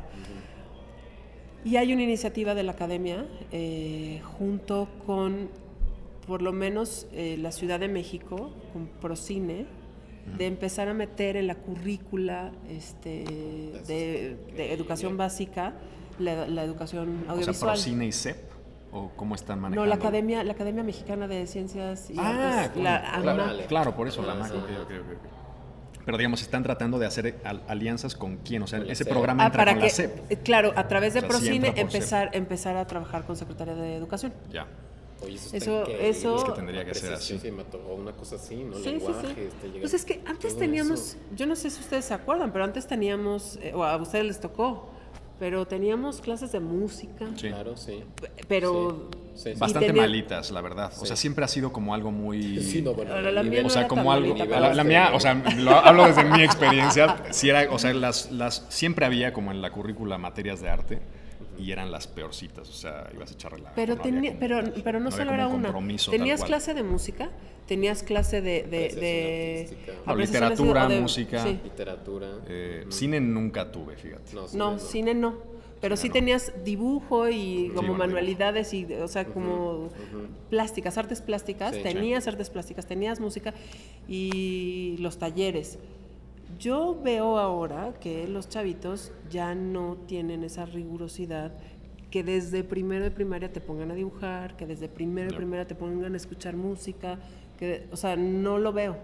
[1.65, 5.49] Y hay una iniciativa de la academia eh, junto con,
[6.27, 9.65] por lo menos, eh, la Ciudad de México, con Procine,
[10.37, 13.25] de empezar a meter en la currícula este,
[13.87, 15.73] de, de educación básica
[16.17, 17.73] la, la educación O sea, audiovisual.
[17.73, 18.37] Procine y CEP,
[18.91, 19.81] o cómo están manejando.
[19.83, 23.67] no, la academia, la Academia Mexicana de Ciencias y Ah, Artes, coño, la claro, AMAC.
[23.67, 24.51] claro, por eso la Ah, MAC.
[24.51, 24.57] sí.
[24.57, 25.34] ok, ok, ok, ok.
[26.05, 29.09] Pero digamos, están tratando de hacer al- alianzas con quién, o sea, ese CEP.
[29.09, 30.31] programa Ah, entra para con que, la CEP.
[30.31, 31.77] eh, claro, a través de O sea, Procine CEP.
[31.79, 34.31] empezar, empezar a trabajar con Secretaría de Educación.
[34.51, 34.67] Ya.
[35.23, 37.39] Oye, eso, Eso- eso- Es que tendría que ser así.
[37.89, 38.75] O una cosa así, ¿no?
[38.77, 39.41] Sí, sí, Lenguaje, sí.
[39.41, 41.17] este, Pues es que antes teníamos, eso.
[41.35, 44.39] yo no sé si ustedes se acuerdan, pero antes teníamos, eh, o a ustedes les
[44.39, 44.89] tocó,
[45.39, 47.47] pero teníamos clases de música, Sí.
[47.47, 48.03] Claro, sí.
[48.47, 49.53] pero Sí, sí.
[49.57, 50.91] Bastante tenía- malitas, la verdad.
[50.99, 52.59] O sea, siempre ha sido como algo muy...
[52.61, 54.35] Sí, no, bueno, la mía O sea, era como algo.
[54.35, 57.23] malita, La, la mía, o sea, lo hablo desde mi experiencia.
[57.31, 60.99] Sí era, o sea, las, las, siempre había como en la currícula materias de arte
[61.57, 62.67] y eran las peorcitas.
[62.69, 63.73] O sea, ibas a echar relajo.
[63.75, 65.97] Pero, no tenía, como- pero, pero no, solo era un una.
[66.09, 67.29] Tenías clase de música,
[67.67, 68.63] tenías clase de...
[68.63, 69.93] de, de artística.
[70.05, 71.43] No, literatura, de- música.
[71.43, 71.59] sí.
[71.63, 72.27] Literatura.
[72.47, 72.91] Eh, Ujú.
[72.91, 74.33] Cine nunca tuve, fíjate.
[74.33, 75.13] No, sí, No, cine
[75.85, 79.89] Pero sí tenías dibujo y como manualidades y, o sea, como
[80.49, 81.75] plásticas, artes plásticas.
[81.75, 81.83] Sí.
[81.83, 83.53] tenías artes plásticas, tenías música
[84.07, 85.77] y los talleres.
[86.57, 91.51] Yo veo ahora que los chavitos ya no tienen esa rigurosidad
[92.09, 95.75] que desde primero de primaria te pongan a dibujar, que desde primero de primaria te
[95.75, 97.19] pongan a escuchar música,
[97.59, 98.97] que, o sea, no lo veo.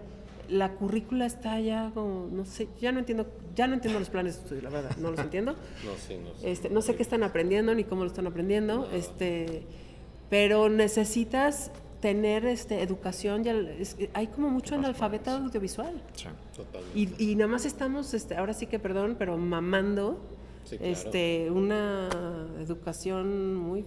[0.52, 4.36] La currícula está ya como, no sé, ya no entiendo, ya no entiendo los planes
[4.36, 5.52] de estudio, la verdad, no los entiendo.
[5.52, 6.50] No, sí, no sé.
[6.50, 9.62] Este, no sé qué están aprendiendo ni cómo lo están aprendiendo, este,
[10.30, 16.02] pero necesitas tener este, educación, ya, es- hay como mucho analfabeto audiovisual.
[16.14, 16.26] Sí.
[16.56, 17.22] Totalmente.
[17.24, 20.18] Y, y nada más estamos, este, ahora sí que perdón, pero mamando
[20.64, 20.92] Sí, claro.
[20.92, 22.08] este, una
[22.60, 23.84] educación muy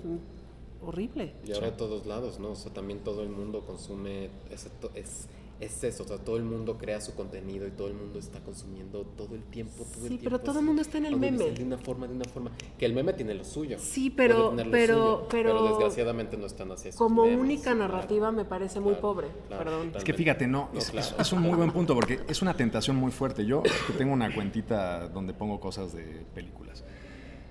[0.81, 1.33] horrible.
[1.45, 2.51] Y ahora de todos lados, ¿no?
[2.51, 5.27] O sea, también todo el mundo consume, es,
[5.61, 8.39] es eso, o sea, todo el mundo crea su contenido y todo el mundo está
[8.41, 10.23] consumiendo todo el tiempo, todo el Sí, tiempo.
[10.25, 11.51] pero todo el mundo está en el meme.
[11.51, 12.51] De una forma, de una forma.
[12.77, 13.77] Que el meme tiene lo suyo.
[13.79, 16.89] Sí, pero- pero- suyo, pero- desgraciadamente no están así.
[16.91, 17.77] Como memes, única claro.
[17.79, 19.91] narrativa me parece muy Claro, pobre, claro, perdón.
[19.95, 21.07] Es que fíjate, no, No, es, claro.
[21.07, 23.45] es- es un muy buen punto porque es una tentación muy fuerte.
[23.45, 26.83] Yo que tengo una cuentita donde pongo cosas de películas.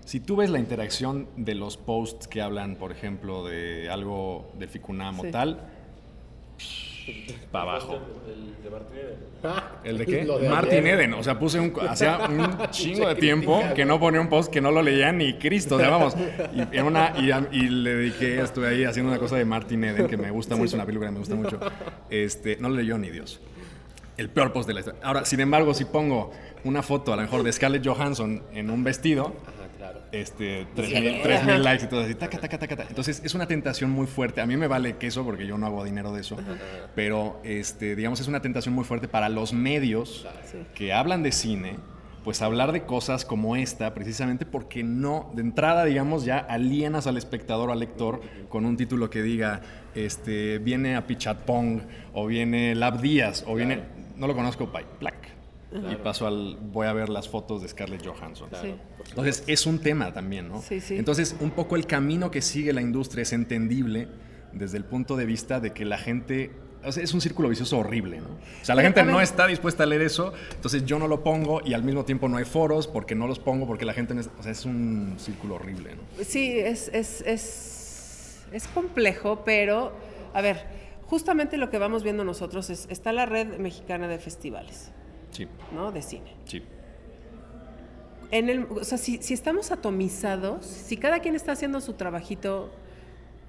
[0.04, 4.68] Si tú ves la interacción de los posts que hablan, por ejemplo, de algo del
[4.68, 5.30] Ficunam o Sí.
[5.30, 5.70] tal,
[7.50, 7.98] para abajo.
[8.26, 9.18] El de Eden.
[9.44, 10.24] Ah, ¿El de qué?
[10.24, 10.94] de Martin ayer.
[11.00, 11.14] Eden.
[11.14, 11.72] O sea, puse un.
[11.88, 15.34] Hacía un chingo de tiempo que no ponía un post que no lo leía ni
[15.38, 15.76] Cristo.
[15.76, 16.16] O sea, vamos.
[16.54, 19.84] Y, era una, y, a- y le dediqué, estuve ahí haciendo una cosa de Martin
[19.84, 21.60] Eden que me gusta mucho, es una película que me gusta mucho.
[22.10, 23.40] Este, no lo leyó ni Dios.
[24.16, 25.00] El peor post de la historia.
[25.02, 26.30] Ahora, sin embargo, si pongo
[26.62, 29.34] una foto a lo mejor de Scarlett Johansson en un vestido,
[30.20, 34.40] este, 3.000 likes y todo así, taca, taca, taca, Entonces es una tentación muy fuerte.
[34.40, 36.36] A mí me vale queso porque yo no hago dinero de eso,
[36.94, 40.26] pero este, digamos es una tentación muy fuerte para los medios
[40.74, 41.76] que hablan de cine
[42.24, 47.18] pues hablar de cosas como esta, precisamente porque no, de entrada, digamos, ya alienas al
[47.18, 49.60] espectador, al lector, con un título que diga,
[49.94, 51.82] este, viene a Pichatpong,
[52.14, 53.82] o viene Lab Díaz, o viene,
[54.16, 54.72] no lo conozco,
[55.90, 58.48] Y paso al, voy a ver las fotos de Scarlett Johansson.
[59.08, 60.62] Entonces, es un tema también, ¿no?
[60.70, 64.08] Entonces, un poco el camino que sigue la industria es entendible
[64.52, 66.52] desde el punto de vista de que la gente
[66.84, 68.28] es un círculo vicioso horrible, ¿no?
[68.28, 71.60] O sea, la gente no está dispuesta a leer eso, entonces yo no lo pongo
[71.64, 74.14] y al mismo tiempo no hay foros porque no los pongo porque la gente...
[74.14, 76.24] o sea, es un círculo horrible, ¿no?
[76.24, 79.92] Sí, es, es, es, es complejo, pero,
[80.34, 80.66] a ver,
[81.06, 84.90] justamente lo que vamos viendo nosotros es, está la red mexicana de festivales,
[85.34, 85.46] sí.
[85.72, 85.92] ¿no?
[85.92, 86.34] De cine.
[86.46, 86.62] Sí.
[88.30, 92.70] En el, o sea, si, si estamos atomizados, si cada quien está haciendo su trabajito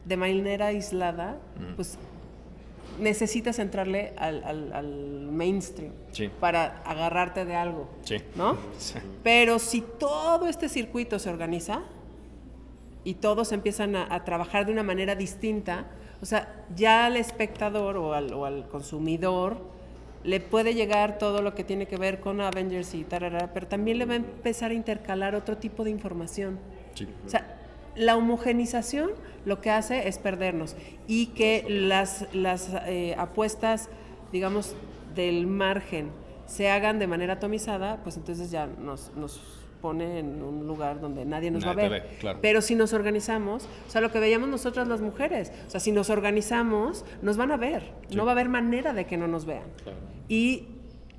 [0.05, 1.37] de manera aislada,
[1.75, 1.97] pues
[2.99, 5.91] necesitas entrarle al, mainstream
[6.39, 7.89] para agarrarte de algo,
[8.35, 8.57] ¿no?
[9.23, 11.81] Pero si todo este circuito se organiza
[13.03, 15.87] y todos empiezan a, trabajar de una manera distinta,
[16.21, 19.57] o sea, ya al espectador o al, consumidor
[20.25, 23.99] le puede llegar todo lo que tiene que ver con Avengers y tarara, pero también
[23.99, 26.59] le va a empezar a intercalar otro tipo de información.
[27.25, 27.57] O sea,
[27.95, 29.11] la homogenización
[29.45, 30.75] lo que hace es perdernos
[31.07, 33.89] y que las, las eh, apuestas,
[34.31, 34.75] digamos,
[35.13, 36.09] del margen
[36.47, 41.25] se hagan de manera atomizada, pues entonces ya nos, nos pone en un lugar donde
[41.25, 42.07] nadie nos va a ver.
[42.41, 45.91] Pero si nos organizamos, o sea, lo que veíamos nosotras las mujeres, o sea, si
[45.91, 49.45] nos organizamos, nos van a ver, no va a haber manera de que no nos
[49.45, 49.67] vean.
[50.27, 50.69] Y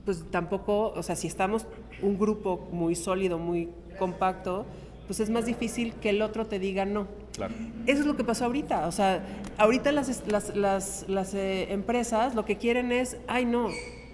[0.05, 1.64] pues tampoco, o sea, si estamos
[2.02, 3.68] un grupo muy sólido, muy
[4.00, 4.66] compacto,
[5.07, 7.07] pues es más difícil que el otro te diga no.
[7.37, 7.55] Claro.
[7.87, 8.88] Eso es lo que pasó ahorita.
[8.88, 9.24] O sea,
[9.59, 13.68] ahorita las, las, las, las eh, empresas lo que quieren es, ay no,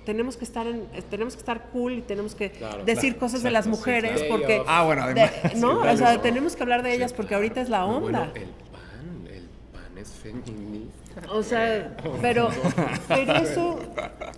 [0.04, 2.52] tenemos que estar en, tenemos que estar cool y tenemos que
[2.84, 6.82] decir cosas de las mujeres porque ah bueno además no o sea tenemos que hablar
[6.82, 8.32] de ellas porque ahorita es la onda.
[8.34, 11.22] el pan el pan es feminista.
[11.30, 12.50] O sea pero
[13.08, 13.78] pero eso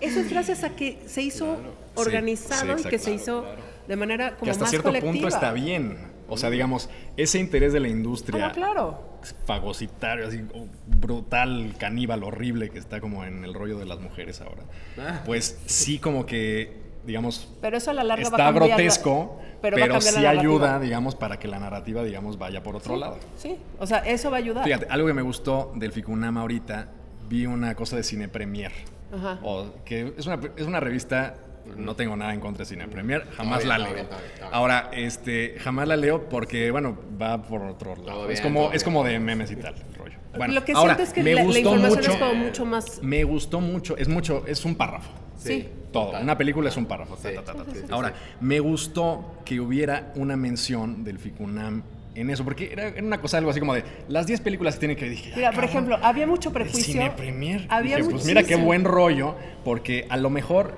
[0.00, 1.56] eso es gracias a que se hizo
[1.94, 3.44] organizado y que se hizo
[3.86, 7.80] de manera como que hasta cierto punto está bien o sea, digamos, ese interés de
[7.80, 8.46] la industria.
[8.46, 9.02] Ah, claro.
[9.46, 10.42] Fagocitario, así
[10.86, 14.62] brutal, caníbal, horrible que está como en el rollo de las mujeres ahora.
[14.98, 15.22] Ah.
[15.24, 17.48] Pues sí, como que, digamos.
[17.60, 21.48] Pero eso a la larga está va a grotesco, pero, sí ayuda, digamos, para que
[21.48, 23.18] la narrativa, digamos, vaya por otro lado.
[23.36, 24.64] Sí, o sea, eso va a ayudar.
[24.64, 26.88] Fíjate, algo que me gustó del Ficunama ahorita,
[27.28, 28.72] vi una cosa de Cine Premier.
[29.14, 29.38] Ajá.
[29.42, 31.36] O, que es una, es una revista
[31.76, 34.06] no tengo nada en contra de Cine Premier, jamás la leo.
[34.52, 38.30] Ahora, este, jamás la leo porque, bueno, va por otro lado.
[38.30, 40.18] es como, es como de memes y tal, el rollo.
[40.36, 43.02] Bueno, lo que ahora, siento es que me la, gustó mucho, es como mucho más.
[43.02, 45.10] Me gustó mucho, es mucho, es un párrafo.
[45.36, 45.68] Sí.
[45.92, 46.20] Todo.
[46.20, 47.16] Una película es un párrafo.
[47.90, 51.82] ahora, me gustó que hubiera una mención del Ficunam
[52.14, 54.96] en eso, porque era, una cosa algo así como de las 10 películas que tienen
[54.96, 55.32] que dije.
[55.34, 56.92] Mira, por ejemplo, había mucho prejuicio.
[56.92, 57.66] Cine Premier.
[57.68, 60.76] Había dije, pues mira qué buen rollo, porque a lo mejor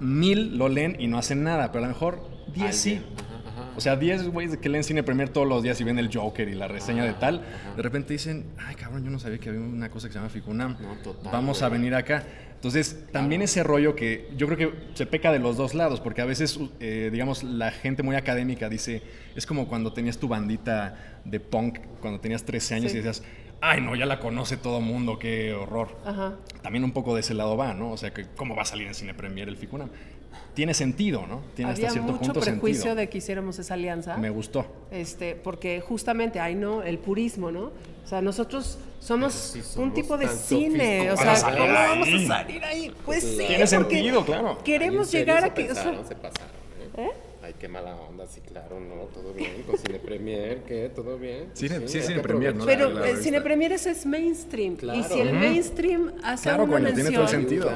[0.00, 3.00] mil lo leen y no hacen nada, pero a lo mejor diez sí.
[3.76, 6.48] O sea, 10 güeyes que leen cine premier todos los días y ven el Joker
[6.48, 7.42] y la reseña de tal,
[7.76, 10.30] de repente dicen, ay cabrón, yo no sabía que había una cosa que se llama
[10.30, 10.76] Ficunam.
[11.24, 12.24] Vamos a venir acá.
[12.54, 16.22] Entonces, también ese rollo que yo creo que se peca de los dos lados, porque
[16.22, 19.02] a veces, eh, digamos, la gente muy académica dice,
[19.36, 23.22] es como cuando tenías tu bandita de punk, cuando tenías 13 años y decías,
[23.64, 25.88] ay, no, ya la conoce todo mundo, qué horror.
[26.62, 27.92] También un poco de ese lado va, ¿no?
[27.92, 29.88] O sea, que ¿cómo va a salir en Cine Premier el Ficunam?
[30.52, 31.40] Tiene sentido, ¿no?
[31.56, 34.16] Tiene Había hasta cierto mucho punto prejuicio de que hiciéramos esa alianza.
[34.18, 34.66] Me gustó.
[34.92, 37.72] Este, porque justamente, ay, no, el purismo, ¿no?
[38.04, 41.10] O sea, nosotros somos, un tipo de cine.
[41.10, 42.94] O sea, ¿cómo vamos a salir ahí?
[43.04, 43.44] Pues sí.
[43.46, 44.58] Tiene sentido, claro.
[44.62, 45.64] Queremos llegar a que.
[45.64, 46.50] Pasaron, se pasaron,
[46.98, 47.08] ¿eh?
[47.08, 47.23] ¿Eh?
[47.44, 49.64] Ay, qué mala onda, sí, claro, no, todo bien.
[49.66, 50.90] Con Cine Premier, ¿qué?
[50.94, 51.50] ¿Todo bien?
[51.52, 52.64] Cine, sí, Cine Premier, ¿no?
[52.64, 54.78] Pero el Cine Premier es, es mainstream.
[54.94, 56.94] Y si el mainstream hace claro, una mención...
[56.94, 57.70] tiene todo el sentido.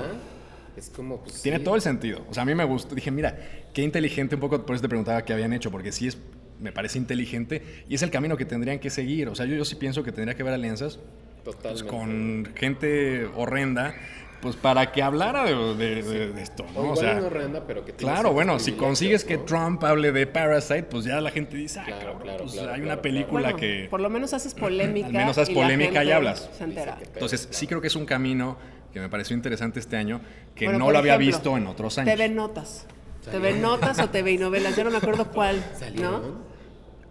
[0.74, 2.24] Es como, pues, Tiene todo el sentido.
[2.31, 2.94] O sea, a mí me gustó.
[2.94, 3.37] Dije, mira,
[3.74, 6.16] qué inteligente, un poco por eso te preguntaba qué habían hecho, porque sí es,
[6.59, 9.28] me parece inteligente y es el camino que tendrían que seguir.
[9.28, 10.98] O sea, yo, yo sí pienso que tendría que haber alianzas
[11.44, 13.94] pues, con gente horrenda
[14.40, 16.92] pues para que hablara de, esto, ¿no?
[16.92, 17.20] O, sea,
[17.66, 21.57] pero que claro, bueno, si consigues que Trump hable de Parasite, pues ya la gente
[21.57, 23.88] dice, ah, claro, claro, pues hay una película que...
[23.90, 25.09] Por lo menos haces polémica.
[25.09, 26.48] Al menos haces polémica y hablas.
[26.57, 26.98] Se entera.
[27.01, 28.57] Entonces, sí creo que es un camino
[28.92, 30.20] que me pareció interesante este año,
[30.55, 32.14] que no lo había visto en otros años.
[32.14, 32.87] TV Notas.
[33.31, 35.62] TV Notas o TV Novelas, yo no me acuerdo cuál,
[35.94, 36.48] ¿no?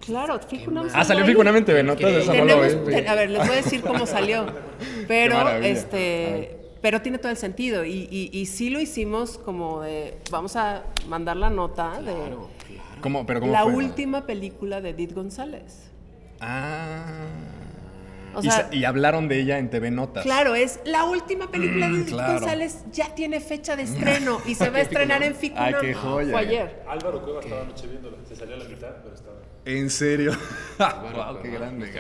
[0.06, 0.88] Claro, Ficunam.
[0.94, 3.62] Ah, salió Ficunam en TV Notas, eso no lo te- a ver, les voy a
[3.62, 4.46] decir cómo salió.
[5.08, 7.86] Pero, este, pero tiene todo el sentido.
[7.86, 12.50] Y, y, y sí lo hicimos como de, vamos a mandar la nota de Claro,
[12.68, 13.02] claro.
[13.02, 13.74] ¿Cómo, pero cómo la fue?
[13.74, 15.90] última película de Edith González.
[16.40, 17.28] Ah.
[18.36, 20.24] O y, sea, y hablaron de ella en TV Notas.
[20.24, 22.34] Claro, es la última película de Edith claro.
[22.34, 25.66] González, ya tiene fecha de estreno y se va a estrenar en Ficunam.
[25.66, 26.32] Ay, qué joya.
[26.32, 26.84] Fue ayer.
[26.88, 28.18] Álvaro Cueva estaba anoche viéndola.
[28.28, 29.38] Se salió a la mitad, pero estaba.
[29.66, 30.34] ¿En serio?
[30.78, 31.92] Wow, qué grande.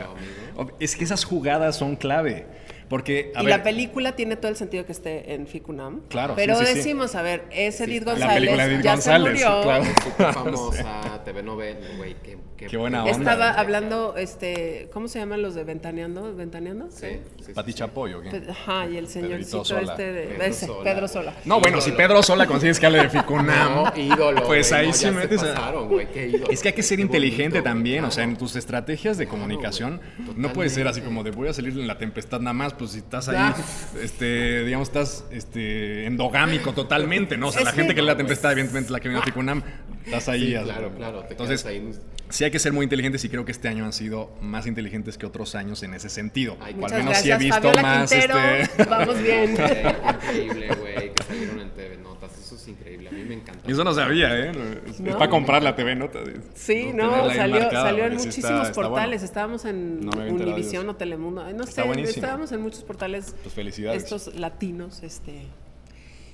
[0.80, 2.46] Es que esas jugadas son clave.
[2.90, 6.02] Porque, a y ver, la película tiene todo el sentido que esté en Ficunam.
[6.10, 6.78] Claro, Pero sí, sí, sí.
[6.78, 9.62] decimos, a ver, es Edith la González, película de Edith ya González, se murió.
[9.64, 9.84] claro.
[10.04, 13.12] Súper famosa, TV novela, güey, qué, Qué buena onda.
[13.32, 16.34] Estaba hablando, este, ¿cómo se llaman los de Ventaneando?
[16.36, 16.88] ¿Ventaneando?
[16.90, 17.06] Sí,
[17.38, 17.78] sí, sí, Pati sí.
[17.78, 18.42] Chapoy, ¿o qué?
[18.50, 19.92] Ajá, y el señorcito Sola.
[19.92, 20.84] este de Pedro ese, Sola.
[20.84, 21.34] Pedro Sola.
[21.46, 23.76] No, bueno, si Pedro Sola consigues que hable de Ficunam.
[23.76, 24.44] No, ídolo.
[24.46, 26.48] Pues ahí no, sí metes a- pasaron, güey, qué ídolo.
[26.50, 29.28] Es que hay que ser Qué inteligente bonito, también, o sea, en tus estrategias de
[29.28, 30.02] comunicación
[30.36, 32.92] no puede ser así como de voy a salir en la tempestad nada más, pues
[32.92, 33.56] si estás ahí, Ah.
[34.02, 37.48] este, digamos, estás este, endogámico totalmente, ¿no?
[37.48, 39.64] O sea, Es la gente que- lee la tempestad, evidentemente la que vino a Ficunam,
[40.06, 40.56] estás ahí.
[40.56, 41.20] Sí, claro, claro.
[41.24, 41.92] Te Entonces, ahí.
[42.30, 45.18] sí hay que ser muy inteligentes y creo que este año han sido más inteligentes
[45.18, 46.58] que otros años en ese sentido.
[46.62, 48.10] Ay, o al menos gracias, sí he visto Fabiola más.
[48.12, 48.38] Quintero.
[48.40, 49.52] este, Vamos bien.
[49.52, 52.32] Increíble, güey, que salieron en TV Notas.
[52.38, 53.10] Eso es increíble.
[53.10, 53.70] A mí me encanta.
[53.72, 54.52] Eso no sabía, ¿eh?
[54.88, 55.18] Es, No.
[55.18, 56.20] para comprar la TV Nota.
[56.54, 58.90] Sí, No salió, marcada, salió en está- muchísimos está bueno.
[58.90, 59.24] portales.
[59.24, 61.44] Estábamos en No Univisión o Telemundo.
[61.54, 62.16] No Está sé, buenísimo.
[62.16, 63.36] estábamos en muchos portales.
[63.44, 64.04] Pues felicidades.
[64.04, 65.44] Estos latinos, este.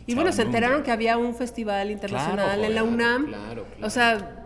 [0.06, 0.58] Y bueno, se mundo.
[0.58, 3.28] enteraron que había un festival internacional Claro, en la UNAM.
[3.28, 3.88] claro, claro.
[3.88, 4.46] O sea,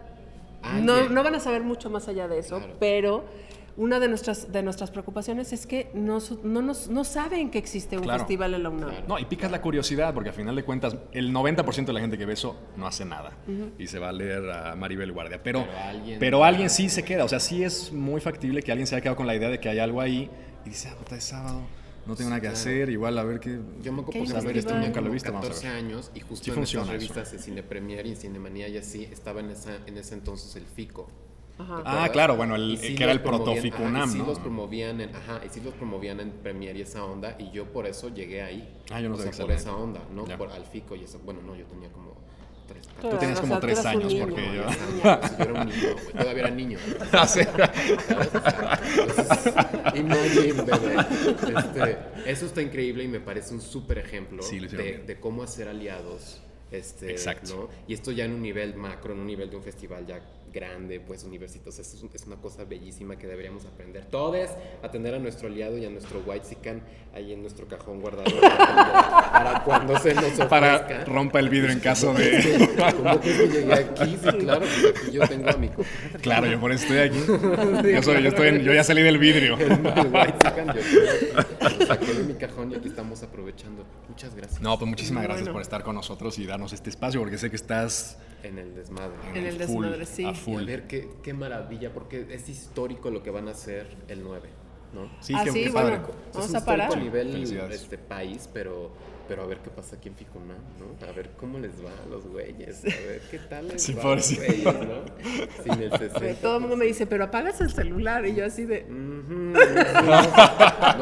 [0.62, 0.86] Alguien.
[0.86, 2.74] no, no van a saber mucho más allá de eso, Claro.
[2.80, 3.26] pero
[3.78, 7.96] una de nuestras, de nuestras preocupaciones es que no, no, nos- no saben que existe
[7.98, 8.20] un Claro.
[8.20, 8.90] festival en la UNAM.
[8.90, 9.06] Claro.
[9.08, 12.18] No, y picas la curiosidad, porque al final de cuentas, el 90% de la gente
[12.18, 13.32] que ve eso no hace nada.
[13.78, 15.42] Y se va a leer a Maribel Guardia.
[15.42, 17.24] Pero, Pero alguien- pero alguien sí se queda.
[17.24, 19.60] O sea, sí es muy factible que alguien se haya quedado con la idea de
[19.60, 20.30] que hay algo ahí
[20.66, 21.62] y dice, ah, puta, es sábado,
[22.08, 23.60] no tengo nada que hacer, igual a ver qué.
[23.82, 24.46] Yo me acuerdo ¿Qué porque festival?
[24.46, 25.78] ver esto Nunca lo he visto, vamos a 14 ver.
[25.78, 26.92] años y justo Sí en estas eso.
[26.92, 30.66] revistas de Cine Premier y Cinemanía y así estaba en, esa, en ese entonces el
[30.66, 31.08] FICO.
[31.60, 31.82] Ajá.
[31.86, 34.26] Ah, claro, bueno, el- sí que era el protoficunam, sí ¿no?
[34.28, 37.66] los promovían en, ajá, y sí los promovían en Premier y esa onda, y yo
[37.66, 38.68] por eso llegué ahí.
[38.92, 40.28] Ah, yo no o sabía sea, por esa onda, ¿no?
[40.28, 40.38] Ya.
[40.38, 41.20] Por al FICO y eso.
[41.26, 42.16] Bueno, no, yo tenía como
[42.68, 44.26] tres Tú Tú tenías como o sea, tres años, niño.
[44.26, 44.78] porque yo- Sí,
[45.38, 46.14] yo era un niño, güey.
[46.18, 46.78] Todavía era niño.
[47.14, 47.28] Ah,
[49.96, 50.96] imagine, bebé.
[51.58, 51.98] Este,
[52.32, 56.42] eso está increíble y me parece un súper ejemplo Sí, de, de cómo hacer aliados.
[56.72, 57.56] Este, Exacto.
[57.56, 57.70] ¿no?
[57.88, 60.20] Y esto ya en un nivel macro, en un nivel de un festival ya
[60.54, 61.82] grande, pues universitario.
[61.82, 64.06] Es, un- es una cosa bellísima que deberíamos aprender.
[64.06, 64.50] Todos
[64.84, 66.82] a tener a nuestro aliado y a nuestro white sican
[67.14, 70.48] ahí en nuestro cajón guardado para cuando, para cuando se nos ofrezca.
[70.50, 72.68] Para rompa el vidrio en caso de.
[72.98, 74.18] ¿Cómo crees que llegué aquí?
[74.24, 75.70] Sí, claro, pues aquí yo tengo a mi
[76.22, 77.20] Claro, yo por eso estoy aquí.
[77.92, 79.58] Yo, soy- yo, estoy en- yo ya salí del vidrio.
[79.58, 83.86] el white sican, yo lo saqué de mi cajón y aquí estamos aprovechando.
[84.08, 84.62] Muchas gracias.
[84.62, 85.54] No, pues muchísimas gracias Bueno.
[85.54, 89.16] por estar con nosotros y darnos este espacio, porque sé que estás En el desmadre.
[89.34, 90.26] En el full, desmadre, sí.
[90.26, 90.64] a Y full.
[90.64, 94.50] a ver qué, qué maravilla, porque es histórico lo que van a hacer el 9,
[94.94, 95.10] ¿no?
[95.22, 96.02] Sí, Ah, qué, sí, qué bueno.
[96.34, 96.98] Vamos un a parar.
[96.98, 97.36] nivel
[97.72, 98.92] este país, pero,
[99.28, 101.08] pero a ver qué pasa aquí en Ficunam, ¿no?
[101.08, 104.02] A ver cómo les va a los güeyes, a ver qué tal les Sí, va
[104.04, 104.72] a los pobrecito.
[104.74, 105.04] güeyes, ¿no?
[105.64, 106.34] Sin el 60.
[106.42, 108.26] Todo el mundo me dice, pero apagas el celular.
[108.26, 108.86] Y yo así de.
[108.88, 109.54] No,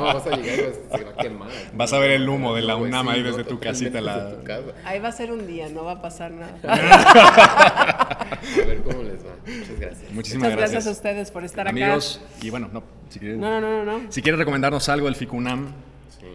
[0.03, 1.49] vas a llegar, vas- se va a quemar.
[1.73, 4.37] Vas a ver el humo de la UNAM sí, ahí desde tu casita, la- desde
[4.37, 4.63] tu casa.
[4.83, 6.55] Ahí va a ser un día, no va a pasar nada.
[8.45, 9.35] A ver cómo les va.
[9.45, 10.11] Muchas gracias.
[10.11, 13.47] Muchísimas Muchas gracias a ustedes por estar Amigos, y bueno, no, si quieres, acá.
[13.47, 14.11] No, no, no, no.
[14.11, 15.73] si quieres recomendarnos algo del Ficunam, Sí.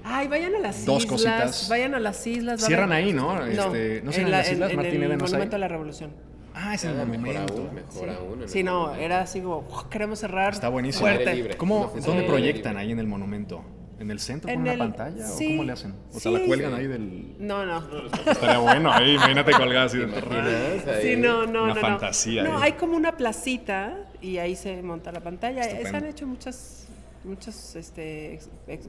[0.05, 1.11] Ay, vayan a las Dos islas.
[1.13, 1.69] cositas.
[1.69, 2.61] Vayan a las islas.
[2.61, 3.45] va a Cierran ahí, ¿no?
[3.45, 5.19] Este, ¿no cierran en la- las islas, en, Martín en el?
[5.19, 6.13] Monumento a la Revolución.
[6.55, 8.43] ah, es el Nada, mejor aún, mejor aún.
[8.43, 10.53] en Sí, no, era así como, "Uf, queremos cerrar.
[10.53, 11.07] Está buenísimo.
[11.07, 11.35] Fuerte.
[11.35, 11.57] libre.
[11.57, 12.83] ¿Cómo, Una ¿Dónde proyectan libre.
[12.87, 13.63] ahí en el monumento?
[14.01, 15.27] ¿En el centro En con una el- pantalla?
[15.27, 15.45] sí.
[15.45, 15.95] ¿O cómo le hacen?
[16.15, 16.47] O sea, la Sí.
[16.47, 17.35] cuelgan ahí del...
[17.39, 17.83] No, no.
[18.31, 19.99] Estaría bueno ahí, imagínate colgada así.
[19.99, 20.87] ¿Te de- imaginas?
[20.89, 21.03] Ahí.
[21.03, 21.81] Sí, no, no, Una no.
[21.81, 25.63] fantasía No, No, hay como una placita y ahí se monta la pantalla.
[25.65, 26.87] Se han hecho muchas,
[27.25, 28.89] muchas este, ex- ex-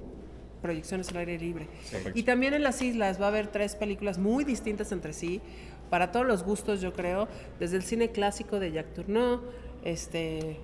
[0.62, 1.68] proyecciones al aire libre.
[1.92, 2.18] Perfecto.
[2.18, 5.42] Y también en las islas va a haber tres películas muy distintas entre sí,
[5.90, 7.28] para todos los gustos, yo creo,
[7.60, 9.42] desde el cine clásico de Jacques Tourneur,
[9.84, 10.58] este,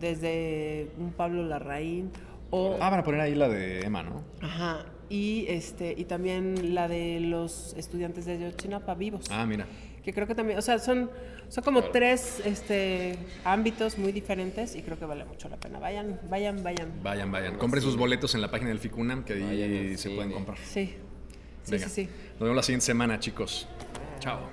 [0.00, 2.10] desde un Pablo Larraín
[2.50, 4.22] o Ah, van a poner ahí la de Emma, ¿no?
[4.40, 4.86] Ajá.
[5.08, 9.26] Y este y también la de los estudiantes de Yotzinapa vivos.
[9.30, 9.66] Ah, mira.
[10.02, 11.10] Que creo que también, o sea, son,
[11.48, 15.78] son como tres este, ámbitos muy diferentes y creo que vale mucho la pena.
[15.78, 17.02] Vayan, vayan, vayan.
[17.02, 17.56] Vayan, vayan.
[17.58, 20.58] Compren sus boletos en la página del FICUNAM que ahí se pueden comprar.
[20.58, 20.94] Sí.
[21.62, 22.08] Sí, sí.
[22.32, 23.66] Nos vemos la siguiente semana, chicos.
[24.20, 24.50] Chao.